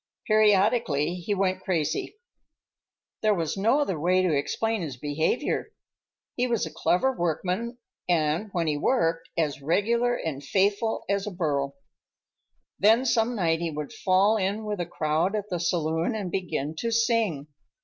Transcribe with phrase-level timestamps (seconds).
[0.25, 2.15] Periodically he went crazy.
[3.21, 5.73] There was no other way to explain his behavior.
[6.35, 7.77] He was a clever workman,
[8.09, 11.75] and, when he worked, as regular and faithful as a burro.
[12.79, 16.73] Then some night he would fall in with a crowd at the saloon and begin
[16.77, 17.45] to sing.